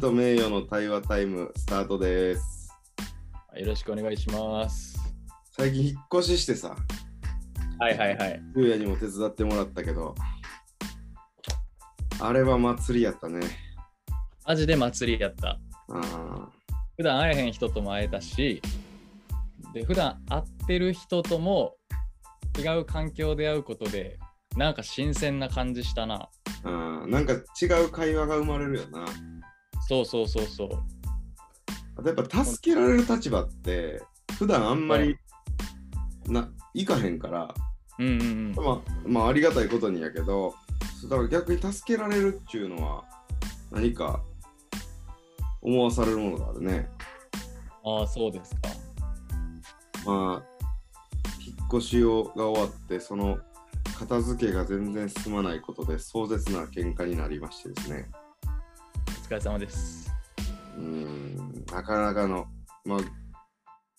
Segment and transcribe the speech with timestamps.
[0.00, 2.72] と名誉の対話タイムスタートです。
[3.54, 4.98] よろしくお願いします。
[5.54, 6.74] 最近引っ越ししてさ、
[7.78, 8.42] はいはいはい。
[8.56, 10.14] ゆうやにも手伝ってもらったけど、
[12.18, 13.40] あれは祭りやったね。
[14.46, 15.60] マジで祭りやった。
[15.90, 16.48] あ
[16.96, 18.62] 普段会えへん人とも会えたし、
[19.74, 21.76] で、普段会ってる人とも
[22.58, 24.18] 違う環境で会うことで、
[24.56, 26.30] なんか新鮮な感じしたな。
[26.64, 29.04] ーあー、なんか違う会話が生まれるよな。
[29.90, 30.68] そうそうそうそう。
[31.96, 34.00] あとやっぱ助けられる立場って、
[34.38, 35.16] 普段あんまり
[36.28, 37.52] な、いかへんから、
[37.98, 38.54] うんうんうん。
[38.54, 40.54] まあ、まあ、ありがたいことにやけど、
[41.08, 43.04] だから逆に助けられるっていうのは、
[43.72, 44.22] 何か
[45.60, 46.88] 思わされるものがあるね。
[47.84, 48.60] ああ、そうですか。
[50.06, 50.64] まあ、
[51.44, 53.40] 引っ越しをが終わって、その
[53.98, 58.08] 片付けが全然進まないことで壮絶な喧嘩になりましてですね。
[59.30, 60.12] お疲れ様です。
[60.76, 62.46] うーん、なかなかの、
[62.84, 62.98] まあ、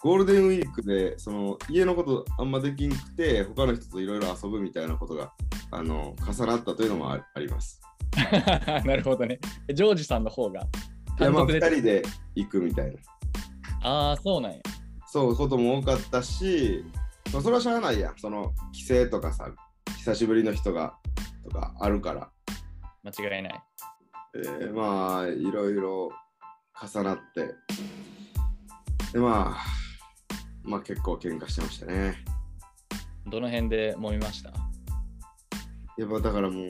[0.02, 5.32] ゴールデンウィークで、その家のことあんまできんくて、他の人といろいろ遊ぶみたいなことが、
[5.72, 7.80] あの、重なったというのもああります。
[8.84, 9.40] なるほどね。
[9.74, 11.60] ジョージさんの方がいや、まあ、単独で？
[11.62, 12.02] 二人で
[12.36, 13.00] 行くみたいな。
[13.84, 14.58] ああ、そうなんや。
[15.08, 16.84] そう、ことも多かったし、
[17.32, 18.18] まあ、それはしゃあないやん。
[18.18, 19.50] その、帰省とかさ、
[19.96, 20.98] 久しぶりの人が、
[21.46, 22.30] とかあるから。
[23.06, 23.64] 間違いない。
[24.34, 26.10] えーまあいろいろ
[26.82, 27.54] 重なって。
[29.14, 29.66] でまあ
[30.64, 32.24] まあ結構喧嘩してましたね。
[33.28, 34.52] どの辺で揉みました？
[35.98, 36.70] やっぱだからもう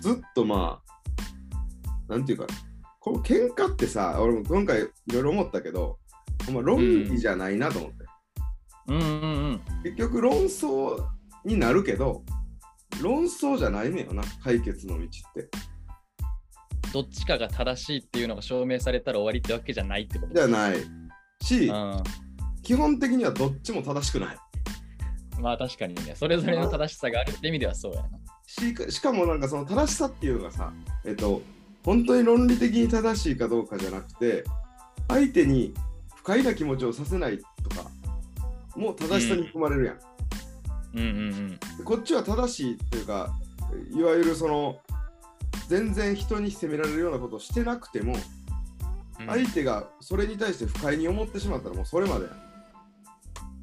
[0.00, 0.80] ずっとま
[2.08, 2.46] あなんていうか
[3.00, 5.98] この喧嘩ってさ俺も今回いろいろ思ったけど
[6.46, 7.96] ほんま論理じゃないなと思って、
[8.88, 9.60] うんうんうん。
[9.82, 11.04] 結局論争
[11.44, 12.22] になるけど
[13.02, 15.48] 論争じゃないねよな解決の道って
[16.96, 20.34] どっちかが正しいっていうのが証明されたら終わりってわけじゃないってこと？
[20.34, 20.76] じゃない
[21.42, 22.02] しうん。
[22.62, 24.36] 基本的にはどっちも正しくない
[25.38, 28.08] まあ確かにね、それぞれの正しさがあるって意味ではそうやな。
[28.46, 30.72] しかしかもなんかその正しさっていうのがさ、
[31.04, 31.42] えっと、
[31.84, 34.44] 本当に論理的に正しいかどうかじゃなくて、
[35.08, 35.74] 相手に
[36.14, 37.44] 不快な気持ちをさせないと
[37.76, 37.90] か、
[38.74, 39.98] もう正しさに含まれるやん。
[40.94, 43.36] うんうんでこっちは正しいっていうか、
[43.94, 44.78] いわゆるその、
[45.68, 48.16] 全然人に責められるようなことをしてなくても、
[49.20, 49.26] うん。
[49.26, 52.26] 相手がそれに対して不快に思ってしまったらもうそれまで。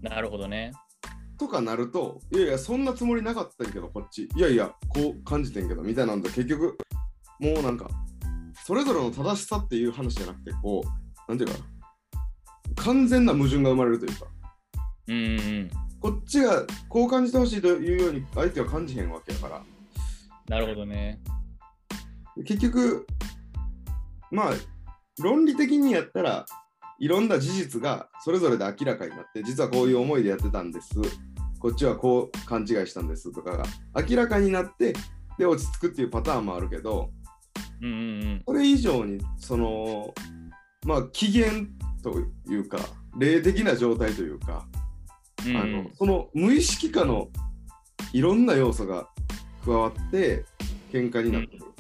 [0.01, 0.73] なるほどね。
[1.37, 4.29] とかなると、いやいや、そんなつもりなかったけど、こっち。
[4.35, 6.77] いやいや、こう感じてんけど、みたいなんで、結局、
[7.39, 7.89] もうなんか、
[8.65, 14.25] それぞれの正しさっていう話じゃなくて、こう、なんていうかな、完全な矛盾が生まれるというか、
[15.07, 15.33] うんうんう
[15.63, 15.69] ん。
[15.99, 19.63] こっちがこう感じてほしいというように、相手は感じへんわけやから、
[20.47, 21.19] なるほどね。
[22.37, 23.05] 結局、
[24.31, 24.53] まあ、
[25.21, 26.45] 論理的にやったら、
[26.99, 30.95] いろんな事実がそれぞれで明らかになって、実はこういう思いでやってたんです。
[31.59, 33.63] こっちはこう勘違いしたんですとかが
[34.09, 34.93] 明らかになって、
[35.37, 37.11] で、落ち着くっていうパターンもあるけど、
[37.81, 38.01] うんうんう
[38.35, 38.43] ん。
[38.45, 40.13] それ以上に、その、
[40.85, 41.47] まあ、機嫌
[42.01, 42.19] と
[42.51, 42.79] いうか、
[43.17, 44.65] 霊的な状態というか、
[45.45, 47.27] うんあのその無意識下の
[48.13, 49.09] いろんな要素が
[49.65, 50.45] 加わって、
[50.91, 51.72] 喧嘩になってる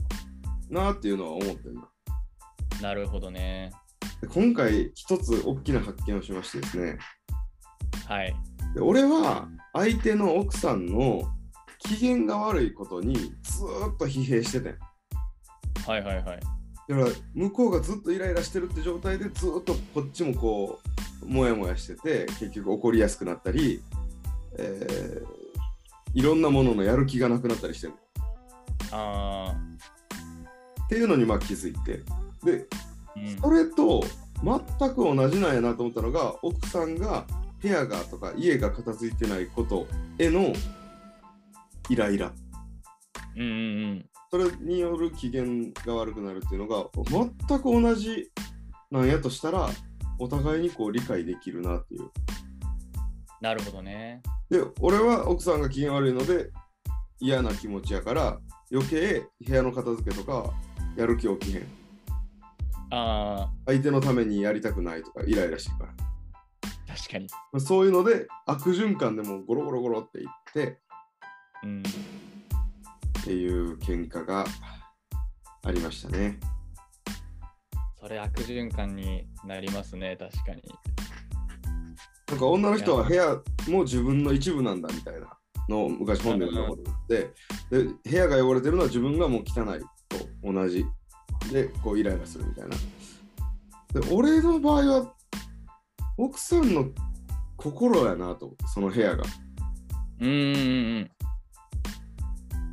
[0.73, 1.89] なっていうのは思ってるな。
[2.81, 3.71] なるほどね。
[4.21, 6.97] で今回一つ大きな発見をしましてですね
[8.07, 8.35] はい。
[8.73, 11.21] で俺は相手の奥さんの
[11.79, 14.77] 機嫌が悪いことにずーっと疲弊しててん
[15.85, 16.39] はいはいはい。
[16.89, 20.79] だから向こうがずっとイライラしてるって状態でずーっとこっちもこ
[21.21, 23.81] うモヤモヤしてて結局怒りやすくなったり、
[24.57, 25.43] えー
[26.13, 27.93] いろんなもののやる気がなくなったりしてる
[28.91, 29.55] あ
[30.85, 32.03] っていうのにまあ気づいて
[32.43, 32.67] で
[33.41, 34.03] それと
[34.43, 37.25] 全く同じなんやなと思ったのが奥さんが
[37.61, 39.87] 部屋がとか家が片付いてないこと
[40.19, 40.53] への
[41.89, 42.31] イライラ
[43.35, 43.51] うんうんう
[43.95, 44.05] ん。
[44.29, 45.43] それによる機嫌
[45.85, 46.89] が悪くなるっていうのが
[47.47, 48.31] 全く同じ
[48.91, 49.69] なんやとしたら
[50.19, 52.09] お互いにこう理解できるなっていう
[53.41, 54.21] なるほどね。
[54.49, 56.49] で俺は奥さんが機嫌悪いので
[57.19, 58.39] 嫌な気持ちやから
[58.71, 60.53] 余計部屋の片付けとか
[60.95, 61.67] やる気起きへん
[62.91, 65.93] あ相手のためにやりたくないとかイライラしてるから
[66.93, 67.27] あ、確かに。
[67.51, 70.79] まあそういうので悪循環でもうゴロゴロゴロっていって
[71.63, 71.83] うん。
[73.19, 74.45] っていう喧嘩が
[75.63, 76.39] ありましたね。
[77.99, 80.61] それ悪循環になりますね、確かに。
[82.27, 85.37] なんか女の人は部屋も自分の一部なんだみたいな
[85.69, 87.15] のを昔本で読んだことがあって
[87.69, 89.87] で部屋が汚れてるのは自分がもう汚いと
[90.43, 90.85] 同じ。
[91.51, 92.75] でこうイライラするみたいな。
[93.99, 95.13] で俺の場合は
[96.17, 96.87] 奥さんの
[97.57, 99.23] 心やなとその部屋が。
[100.19, 100.39] うんうんう
[100.99, 101.11] ん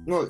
[0.07, 0.21] まあ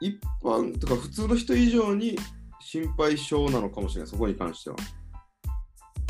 [0.00, 2.18] 一般とか普通の人以上に
[2.60, 4.10] 心配性なのかもしれない。
[4.10, 4.76] そこに関しては。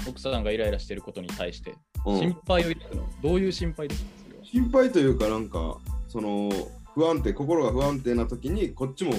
[0.09, 1.75] 奥さんがイライラしてることに対して、
[2.07, 2.19] うん。
[2.19, 3.09] 心配を抱くの？
[3.23, 4.11] どういう心配ですか？
[4.25, 4.45] それは。
[4.45, 5.79] 心配というかなんか
[6.09, 6.51] その
[6.95, 9.13] 不安定心が不安定な時にこっちも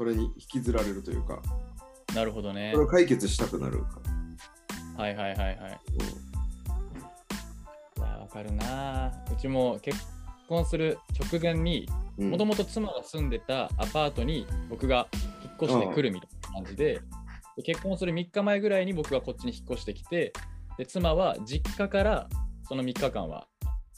[0.00, 1.42] それに引きずられるというか
[2.14, 2.70] なるほどね。
[2.72, 4.00] それを解決したくなるか
[4.96, 5.02] ら。
[5.04, 5.56] はいはいはいはい。
[7.98, 9.12] いやわかるな。
[9.30, 9.98] うちも結
[10.48, 10.96] 婚する
[11.30, 11.86] 直前に
[12.16, 12.30] うん。
[12.30, 15.06] もともと妻が住んでたアパートに僕が
[15.44, 17.02] 引っ越してくるみたいな感じで
[17.56, 20.32] で結婚する3日前ぐらいに僕がこっちに引っ越してきて
[20.78, 22.26] で妻は実家から
[22.66, 23.46] その3日間は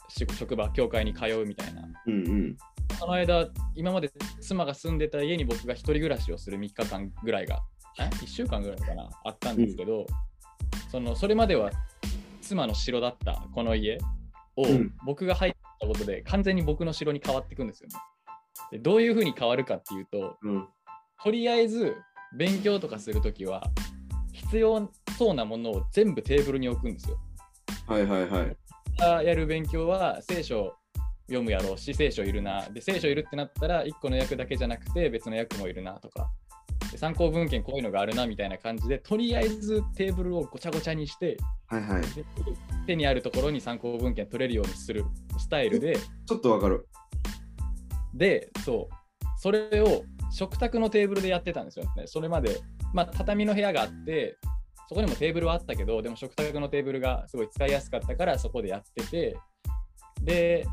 [0.09, 2.57] し職場教会に通うみたいなうんうん
[2.99, 4.11] その間今まで
[4.41, 7.59] 妻が住んでた家に僕が一人暮らしをする3日間ぐらいが
[7.99, 10.05] え？1週間ぐらいかなあったんですけど、
[10.91, 11.69] そのそれまでは
[12.41, 13.99] 妻の城だったこの家
[14.55, 17.95] をうん僕が入ったことで完全に僕の城に変わっていくんですよね。
[18.71, 20.67] でどういうふうに変わるかっていうとうん
[21.23, 21.95] とりあえず
[22.35, 23.63] 勉強とかするときは
[24.33, 27.17] 必要そうなものを全部テーブルに置くんですよ。
[27.87, 29.25] はいはいはい。
[29.25, 30.75] やる勉強は聖書
[31.27, 32.67] 読むやろうし聖書いるな。
[32.69, 36.29] で聖書いるってなったら1個の役だけじゃなくて別の役もいるなとか。
[36.91, 41.37] で参考文献こういうのがあるなみたいな感じでとりあえずテーブルをごちゃごちゃにして
[41.67, 42.01] はいはい。
[42.01, 42.25] で
[42.85, 45.05] 手にあるところに参考文献取れるようにする。
[45.37, 45.97] スタイルで。
[46.25, 46.87] ちょっとわかる。
[48.13, 48.95] でそう。
[49.37, 52.03] それを食卓のテーブルでやってたんですよね。
[52.05, 52.61] それまで、
[52.93, 54.37] まあ、畳の部屋があって
[54.89, 59.37] そこにもテーブルはあったけどでも食卓のテーブルがすごい使いやすかったからそこでやってて。
[60.21, 60.65] で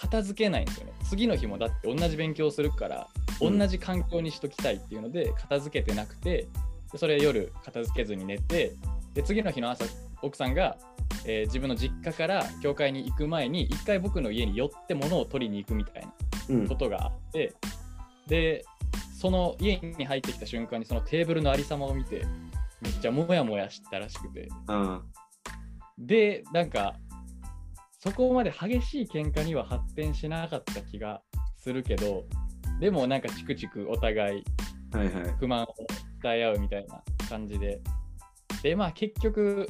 [0.00, 0.92] 片付けないんですよね。
[1.08, 3.08] 次の日もだって同じ勉強するから
[3.40, 6.48] うん同じ環境にしときたいっていうので片付けてなくて
[6.92, 8.74] でそれ夜片付けずに寝て
[9.14, 9.84] で次の日の朝
[10.22, 10.76] 奥さんが、
[11.24, 16.12] えー自分の実家から教会に行く前に一回僕の家に寄って物を取りに行くみたいな
[16.50, 16.68] うん。
[16.68, 16.74] こ。
[16.74, 17.54] とがあって、
[18.26, 18.64] で、
[19.18, 22.24] その家に入ってきた瞬間にそのテーブルのありさまを見て、
[22.80, 25.00] めっちゃモヤモヤしたらしくて、あ
[25.98, 26.94] で、なんか、
[28.00, 31.22] そこまで激しい喧嘩には発展しなかった気が
[31.56, 32.24] するけど、
[32.80, 34.44] でもなんかチクチクお互い。
[35.38, 35.66] 不満を
[36.20, 37.80] 伝え合うみたいな感じで、
[38.62, 39.68] で、まあ結局、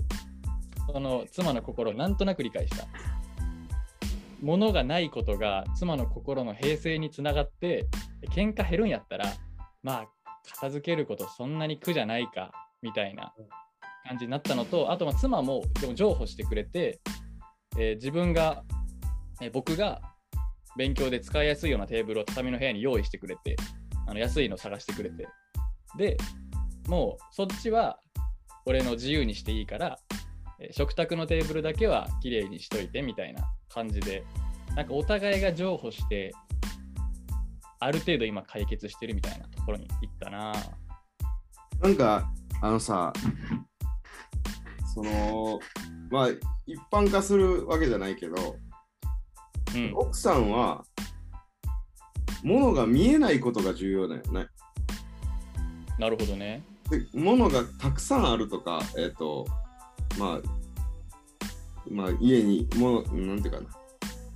[0.91, 2.87] その妻の心をなんとなく理解した。
[4.41, 7.87] ものがないことが妻の心の平静につながって、
[8.31, 9.27] 喧嘩減るんやったら、
[9.83, 10.09] まあ
[10.49, 12.51] 片付けることそんなに苦じゃないか
[12.81, 13.35] みたいな
[14.09, 17.01] 感じになったのと、あとまあ妻もでも譲歩してくれて、
[17.77, 18.65] えー自分が、
[19.41, 20.01] えー僕が
[20.77, 23.57] 勉強で使いやすいようなテーブルを畳の部屋に用意してくれて、
[24.07, 25.27] あの安いの探してくれて、
[25.97, 26.17] で、
[26.87, 27.99] もうそっちは
[28.67, 29.99] 俺の自由にしていいから、
[30.61, 34.25] えー食卓のテーブルだけは綺麗にしといてみたいな感じで、
[34.77, 36.33] なんかお互いが譲歩して、
[37.81, 40.53] ある程度今解決してるみたいなところに行ったな。
[41.81, 42.31] なんか、
[42.61, 43.13] あのさ、
[44.95, 45.59] その、
[46.11, 46.29] まあ、
[46.73, 48.57] 一般化するわけじゃないけど、
[49.75, 50.85] うん、奥さんは、
[52.43, 54.47] ものが見えないことが重要だよね。
[55.99, 56.63] なるほどね。
[56.89, 59.47] で物がたくさんあるとか、えっ、と、
[60.19, 60.61] まあ、
[61.91, 63.67] まあ、家にもの、なんていうかな、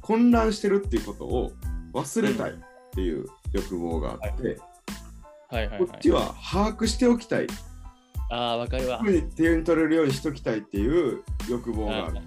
[0.01, 1.53] 混乱してるっていうことを
[1.93, 2.55] 忘れたいっ
[2.95, 4.59] ていう欲望があって、
[5.49, 6.11] はいはいはいこっち。
[6.11, 7.47] は把握しておきたい。
[8.31, 9.01] ああ、わかるわ
[9.37, 12.19] 手に取れるようにしときたいっていう欲望がある。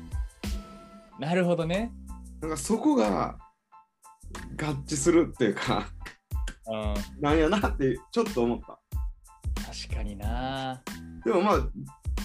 [1.20, 1.92] なるほどね。
[2.42, 3.38] なんかそこが
[4.62, 5.90] 合致するっていうか、
[6.68, 8.80] うん、なんやなってちょっと思った。
[9.66, 10.82] 確かにな。
[11.26, 11.68] でもまあ、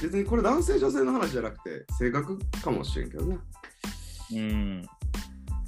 [0.02, 3.38] 別にこれ男性女性の話じゃなくて、性格かもしれんけどね。
[4.32, 4.82] うん。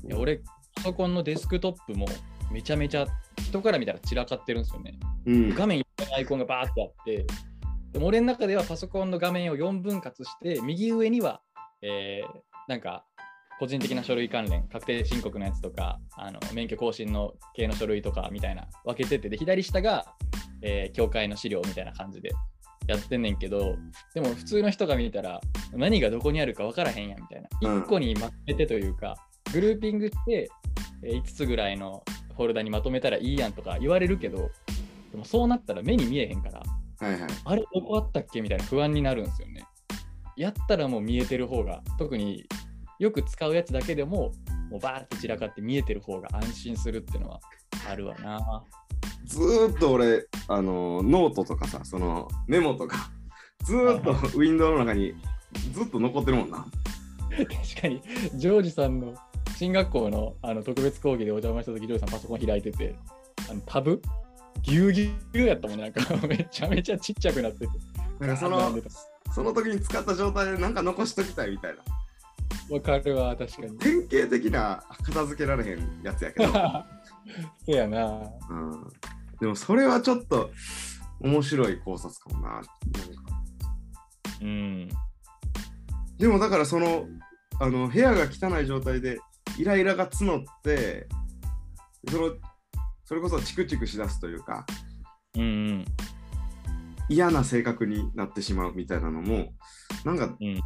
[0.07, 0.43] いや俺、
[0.75, 2.07] パソコンのデスクトップも
[2.53, 3.07] めちゃめちゃ
[3.39, 4.99] 人から見たら散らかってるんですよね。
[5.27, 5.55] うん。
[5.55, 7.27] 画面いっぱいアイコンがバーってあって、
[7.95, 11.41] でも俺の中ではパソコンの画面を4分割して、右上には、
[11.81, 12.29] えー
[12.67, 13.05] なんか、
[13.61, 20.07] 個人的な書類関連、確定申告のやつとか、あの免許更新の系の書類とかみたいな分けてて、で、左下が、
[20.61, 22.33] えー教会の資料みたいな感じで
[22.89, 23.77] やってんねんけど、
[24.13, 25.41] でも普通の人が見たら、
[25.73, 27.49] 何がどこにあるか分からへんやんみたいな。
[27.63, 29.15] うん1個にまとめてというか、
[29.53, 30.51] グルーピングして、
[31.05, 32.03] え5つぐらいの
[32.35, 34.51] フォルダにまとめたらいいやんとか言われるけど、
[35.13, 36.61] でもそうなったら目に見えへんから、
[37.01, 37.31] はいはい。
[37.45, 39.65] あれどこあったっけみたいな不安になるんですよね。
[40.37, 42.47] やったらもう見えてる方が、特に
[42.99, 44.33] よく使うやつだけでも、
[44.71, 47.41] もうバーって散らかって見えてる方が安心するっていうのは
[47.89, 48.65] あるわな。
[49.25, 53.11] ずーっと俺、あのノートとかさ、そのメモとか、
[53.65, 55.15] ずーっとウィンドウの中に
[55.73, 56.67] ずっと残ってるもんな。
[57.31, 58.03] 確かに、
[58.35, 59.15] ジョージさんの
[59.57, 62.97] 進学校のあの特別講義でお邪魔した時、ジョージさんパソコン開いてて、
[63.51, 64.03] あのタブ？
[64.65, 67.69] ぎゅうぎゅうやったもんね、なんか めちゃめちゃちっちゃくなってて。
[68.19, 68.73] なんかその
[69.35, 71.83] その時に使った状態でなんか残しときたいみたいな。
[72.75, 73.79] わかるわ、確かに。
[73.79, 76.53] 典型的な片付けられへんやつやけど。
[76.53, 76.63] そ
[77.69, 78.23] うやな。
[78.51, 78.89] うん、
[79.41, 80.51] でもそれはちょっと
[81.21, 82.55] 面白い考察かもな。
[82.55, 82.71] なんか
[84.41, 84.89] うん。
[86.17, 87.07] でもだからその
[87.61, 89.19] あの部屋が汚い状態で
[89.59, 91.07] イライラが募って
[92.09, 92.35] その
[93.05, 94.67] それこそチクチクしだすというか
[95.37, 95.85] うんうん。
[97.09, 99.53] 嫌な性格になってしまうみたいなのも
[100.05, 100.61] なんかうん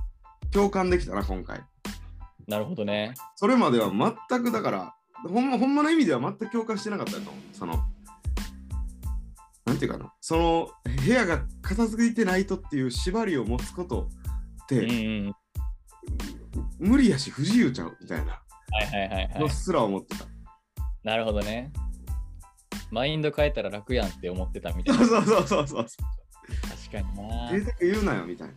[0.50, 1.60] 共感できたな今回
[2.46, 3.12] なるほどね。
[3.36, 4.94] それまでは全くだから
[5.28, 7.74] ほんまほんまの意味では全く共感してなかったと思うその
[9.66, 10.70] なんていうかなその
[11.04, 14.08] 部屋が片付いてないとっていう縛りを持つこと
[14.64, 14.94] って、うんう
[15.30, 15.34] ん。
[16.78, 19.40] 無理やし不自由ちゃうみたいなはいはいはいはい。
[19.40, 20.24] のすら思ってた。
[21.02, 21.72] なるほどね。
[22.90, 25.04] マインド変えたら楽やんって思ってたみたいな。
[25.04, 25.84] そうそうそうそう。
[26.90, 27.50] 確かにな。
[27.52, 28.54] 贅沢言うなよみたいな。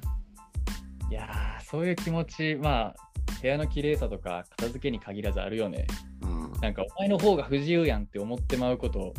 [1.10, 2.96] いやー、そういう気持ち、まあ、
[3.42, 5.86] 部屋の綺麗さとか片付けに限らずあるよね。
[6.22, 9.14] うん、なんか、お前の方が不自由やんって思ってまうこと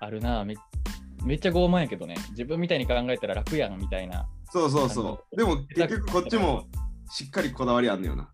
[0.00, 0.44] あるな。
[0.44, 0.54] め
[1.24, 2.14] めっちゃ傲慢やけどね。
[2.30, 4.28] 自分みたいに考えたら楽やんみたいな。
[4.52, 5.36] そうそうそう。
[5.36, 6.66] でも結局こっちも
[7.10, 8.30] しっかりこだわりあんねよな。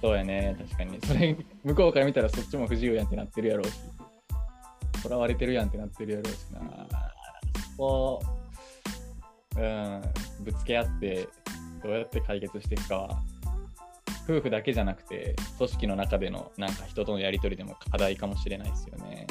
[0.00, 0.56] そうやね。
[0.58, 0.98] 確かに。
[1.04, 3.72] それ、向こうから見たらそっちも不自由やんってなってるやろうし。
[5.02, 6.86] 囚われてるやんってなってるやろうしな。
[7.76, 8.20] そ
[9.56, 10.02] う、うん、
[10.44, 11.28] ぶつけ合って、
[11.82, 13.22] どうやって解決していくかは、
[14.28, 19.26] 夫婦だけじゃなくて、組織の中でのなんか人とのやり取りでも課題かもしれないですよね。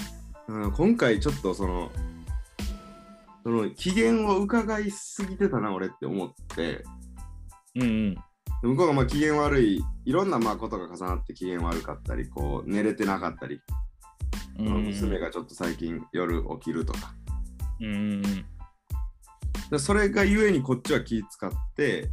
[0.48, 1.92] うん、今回ちょっとその、
[3.44, 6.84] その機嫌を伺いすぎてたな俺って思って、
[7.76, 8.18] うんうん。
[8.62, 13.62] 向こうがまあ機嫌悪い、いろんなまあことが重なって機嫌悪かったり、こう寝れてなかったり、
[14.60, 17.14] 娘がちょっと最近夜起きるとか。
[17.82, 18.22] うん
[19.78, 22.10] それがゆえにこっちは気使って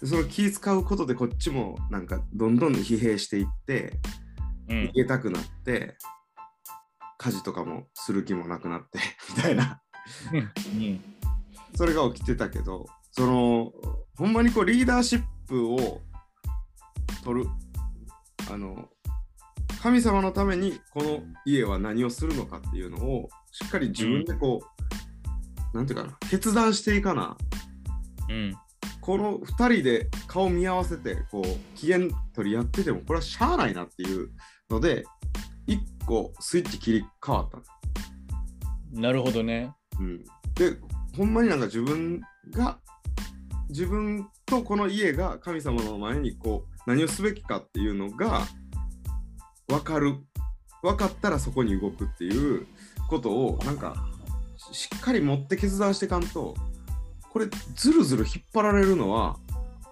[0.00, 3.98] でその気使うことでこっちもなんかどんどん疲弊していって
[4.68, 4.76] うん。
[4.84, 5.96] 逃げたくなって
[7.18, 8.98] 家事とかもする気もなくなって
[9.36, 9.80] みたいな。
[10.32, 11.00] うん。
[11.74, 13.72] それが起きてたけどその
[14.16, 16.00] ほんまにこうリーダーシップを
[17.24, 17.50] 取る
[18.50, 18.88] あの
[19.86, 24.60] 神様のためにこの家は何をするのかっていうのをしっかり自分でこ
[25.72, 27.36] う、なんていうかな決断していかな。
[28.28, 28.56] うん。
[29.00, 32.00] この2人で顔見合わせてこう機嫌
[32.34, 34.30] 取りやっててもこれはしゃあないなっていう
[34.68, 35.04] ので
[35.68, 37.62] 1個スイッチ切り替わったの。
[39.00, 39.72] なるほどね。
[40.00, 40.24] うん、
[40.56, 40.78] で
[41.16, 42.80] ほんまになんか自分が
[43.68, 48.48] 自分とこの家が神様の前にこう何をすべきかっていうのが
[49.68, 50.14] 分かる
[50.82, 52.66] 分かったらそこに動くっていう
[53.08, 53.94] ことをなんか
[54.72, 56.54] しっかり持って決断していかんと
[57.30, 59.36] これずるずる引っ張られるのは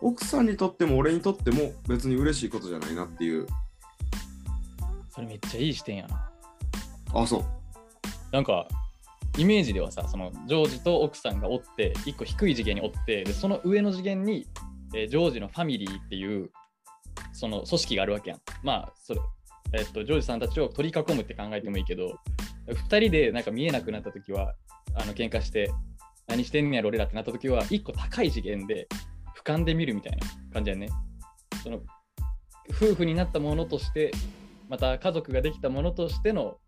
[0.00, 3.46] 奥さんにとっても俺にとっても別に嬉しいことじゃないなっていう
[5.10, 6.30] それめっちゃいい視点やな。
[7.14, 7.44] あそう
[8.32, 8.66] なんか
[9.38, 14.46] イメージではさそのジョージと奥さんがおって一個低い次元におってでその上の次元に、
[14.94, 16.50] えージョージのファミリーっていう
[17.32, 18.40] その組織があるわけやん。
[18.62, 19.20] まあそれ、
[19.76, 22.18] えっとジョージさんたちを取り囲むって考えてもいいけど
[22.68, 24.54] 2人でなんか見えなくなった時は
[24.94, 25.70] あの喧嘩して
[26.26, 28.88] 何してんねやろ俺らってなった時は一個高い次元で
[29.36, 30.18] 俯瞰で見るみたいな
[30.52, 30.88] 感じやね。
[31.62, 31.80] その
[32.70, 34.10] 夫婦になったものとして
[34.68, 36.58] また家族ができたものとしての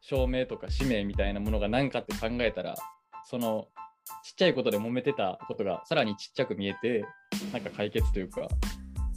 [0.00, 2.74] 証明とか使命みたいなものが何かって考えたら
[3.24, 3.68] その
[4.24, 7.04] ちっちゃいことで揉めてたことがさらにちっちゃく見えて
[7.52, 8.48] なんか解決というか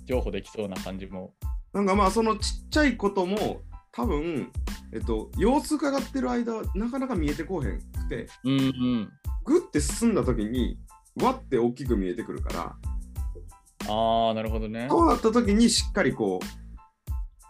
[0.06, 1.34] 譲歩できそうな感じも
[1.74, 3.62] なんかまあそのちっちゃいことも
[3.92, 4.52] 多分、
[4.92, 9.10] えっと、様子伺ってる間はなかなか見えてこうへんくてうんうん。
[9.46, 10.78] グッて進んだ時に
[11.22, 12.76] わって大きく見えてくるから
[13.90, 14.88] ああなるほどね。
[14.90, 16.40] そうなった時にしっかりこ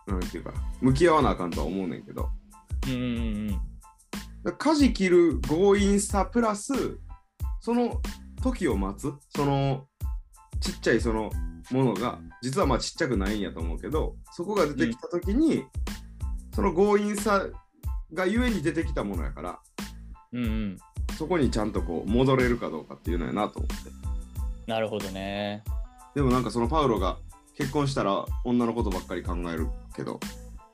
[0.08, 2.30] うなんていうか向き合わなあかんとは思うねんけど。
[2.88, 3.62] うんうんうん
[4.94, 6.74] 切る強引さプラス
[7.62, 8.02] その
[8.44, 9.88] 時を待つその
[10.64, 11.30] ちっちゃいその
[11.72, 15.66] ものが実はまあちっちゃくないんやと思うけどそこが出てきた時に、
[16.56, 17.46] その強引さ
[18.14, 19.60] がゆえに出てきたものやから
[20.32, 20.78] うんうん。
[21.18, 23.92] そこにちゃんとこう戻れるかどうかっていうのやなと思って。
[24.66, 25.64] なるほどね。
[26.16, 27.18] でもなんかそのパウロが
[27.58, 30.20] 結婚したら女のことばっかり考えるけど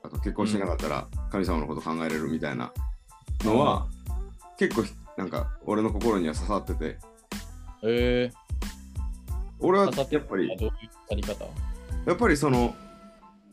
[0.02, 2.72] あと結婚してなかったら神様のこと考えれるみたいな
[3.44, 3.86] のは、
[4.58, 4.84] 結構
[5.16, 6.98] なんか俺の心には刺さってて。
[7.82, 8.30] え
[9.60, 10.70] 俺はやっぱりどういう刺
[11.08, 11.44] さり方？
[12.06, 12.74] やっぱりその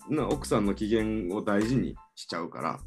[0.10, 2.80] な奥さんの機嫌を大事にしちゃうから。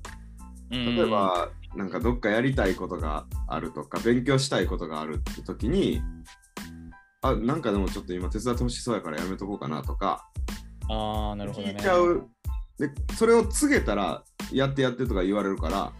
[0.72, 6.00] 例え、ば、なんかどっかやりたいことがあるとか勉強したいことがあるって時に
[7.22, 10.28] あなんかでもちょっと今手伝ってほしそうやからやめとこうかなとか
[10.88, 11.74] うんああ、なるほどね。
[11.76, 12.28] 聞いちゃう。
[12.78, 14.22] でそれを告げたら
[14.52, 15.92] やってやってとか言われるから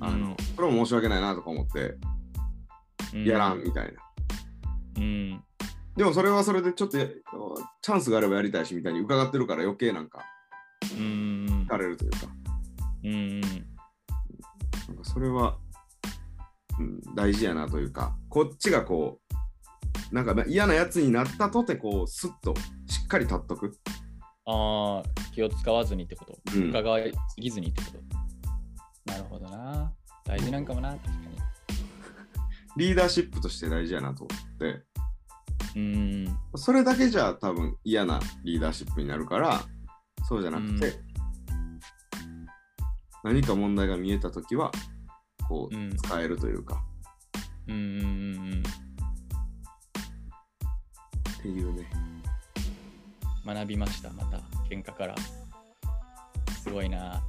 [0.00, 1.94] あの、それも申し訳ないなとか思って
[3.14, 3.24] うん。
[3.26, 3.92] やらんみたいな、
[4.96, 5.44] うん。
[5.98, 7.06] でもそれはそれでちょっとや
[7.82, 10.24] チャンスがあればやりたいしみたいに伺ってるから余計なんか
[10.96, 11.64] うん。
[11.64, 12.18] 惹かれるというか
[13.04, 13.40] うん。
[13.40, 15.58] なんかそれは、
[16.78, 19.20] うん、大事やなというか、こっちがこ
[20.10, 22.54] う、なんかまあ嫌なやつになったとて、こう、スッと
[22.86, 23.76] しっかり立っとく。
[24.46, 26.38] ああ、気を使わずにってこと。
[26.56, 27.90] うん伺いすぎずにってこ
[29.04, 29.12] と。
[29.12, 29.92] なるほどな。
[30.24, 31.18] 大事なんかもな、確かに。
[32.76, 34.84] リーダーシップとして大事やなと思って、
[35.76, 36.38] うん。
[36.56, 39.60] それだけじゃ多分嫌なリーダーシップになるから、
[40.28, 41.08] そうじゃなくて、うん
[43.24, 44.70] 何か問題が見えたときは、
[45.48, 46.82] こうんう、使えるというか、
[47.66, 48.04] うんうんう
[48.56, 48.62] ん
[51.38, 51.88] っていうね。
[53.46, 53.54] うん。
[53.54, 54.38] 学びました、また。
[54.70, 55.14] 喧嘩から。
[56.62, 57.22] すごいな。